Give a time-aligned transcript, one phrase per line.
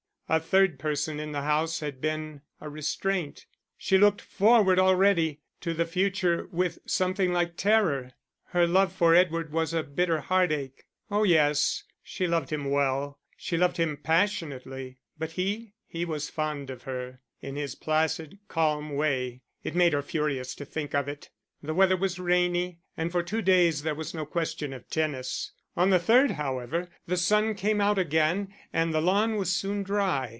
[0.31, 3.47] A third person in the house had been a restraint.
[3.77, 8.13] She looked forward already to the future with something like terror;
[8.53, 10.85] her love for Edward was a bitter heartache.
[11.09, 16.69] Oh yes, she loved him well, she loved him passionately; but he he was fond
[16.69, 21.29] of her, in his placid, calm way; it made her furious to think of it.
[21.61, 25.51] The weather was rainy, and for two days there was no question of tennis.
[25.77, 30.29] On the third, however, the sun came out again, and the lawn was soon dry.